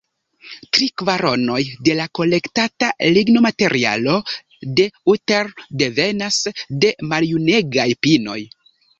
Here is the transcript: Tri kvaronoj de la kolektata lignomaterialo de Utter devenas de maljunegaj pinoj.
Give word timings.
Tri 0.75 0.85
kvaronoj 0.99 1.57
de 1.87 1.93
la 1.97 2.05
kolektata 2.19 2.87
lignomaterialo 3.17 4.15
de 4.79 4.85
Utter 5.13 5.51
devenas 5.83 6.39
de 6.85 6.91
maljunegaj 7.13 7.87
pinoj. 8.07 8.39